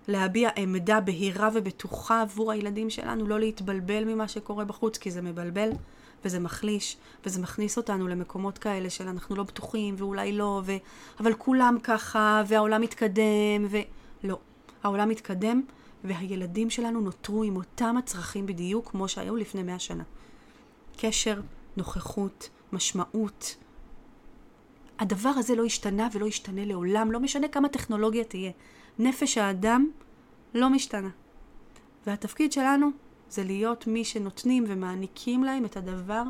[0.08, 5.70] להביע עמדה בהירה ובטוחה עבור הילדים שלנו, לא להתבלבל ממה שקורה בחוץ, כי זה מבלבל
[6.24, 10.72] וזה מחליש, וזה מכניס אותנו למקומות כאלה של אנחנו לא בטוחים ואולי לא, ו...
[11.20, 14.38] אבל כולם ככה, והעולם מתקדם, ולא.
[14.82, 15.62] העולם מתקדם,
[16.04, 20.04] והילדים שלנו נותרו עם אותם הצרכים בדיוק כמו שהיו לפני מאה שנה.
[20.96, 21.40] קשר,
[21.76, 23.56] נוכחות, משמעות.
[24.98, 28.50] הדבר הזה לא השתנה ולא ישתנה לעולם, לא משנה כמה טכנולוגיה תהיה.
[28.98, 29.90] נפש האדם
[30.54, 31.08] לא משתנה.
[32.06, 32.90] והתפקיד שלנו
[33.30, 36.22] זה להיות מי שנותנים ומעניקים להם את הדבר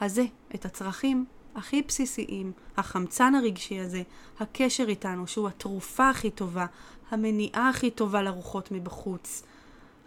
[0.00, 0.24] הזה,
[0.54, 1.24] את הצרכים
[1.54, 4.02] הכי בסיסיים, החמצן הרגשי הזה,
[4.40, 6.66] הקשר איתנו, שהוא התרופה הכי טובה,
[7.14, 9.42] המניעה הכי טובה לרוחות מבחוץ.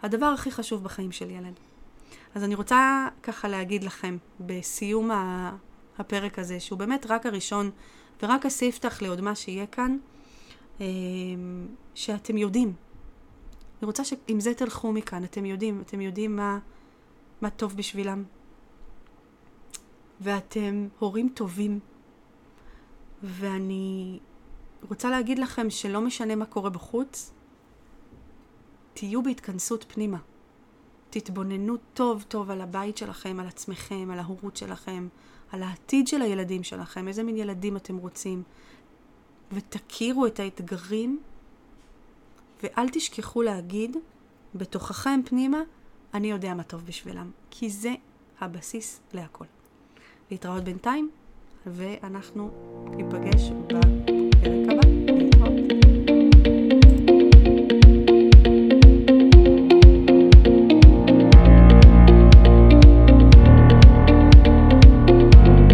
[0.02, 1.54] הדבר הכי חשוב בחיים של ילד.
[2.34, 5.10] אז אני רוצה ככה להגיד לכם, בסיום
[5.98, 7.70] הפרק הזה, שהוא באמת רק הראשון
[8.22, 9.98] ורק הספתח לעוד מה שיהיה כאן,
[10.80, 10.86] אמ,
[11.94, 12.72] שאתם יודעים.
[13.78, 16.58] אני רוצה שעם זה תלכו מכאן, אתם יודעים, אתם יודעים מה,
[17.40, 18.24] מה טוב בשבילם.
[20.20, 21.80] ואתם הורים טובים.
[23.22, 24.18] ואני
[24.88, 27.32] רוצה להגיד לכם שלא משנה מה קורה בחוץ,
[28.94, 30.18] תהיו בהתכנסות פנימה.
[31.10, 35.08] תתבוננו טוב טוב על הבית שלכם, על עצמכם, על ההורות שלכם,
[35.52, 38.42] על העתיד של הילדים שלכם, איזה מין ילדים אתם רוצים,
[39.52, 41.20] ותכירו את האתגרים,
[42.62, 43.96] ואל תשכחו להגיד
[44.54, 45.58] בתוככם פנימה,
[46.14, 47.94] אני יודע מה טוב בשבילם, כי זה
[48.40, 49.44] הבסיס להכל.
[50.30, 51.10] להתראות בינתיים,
[51.66, 52.50] ואנחנו
[52.96, 53.87] ניפגש ב...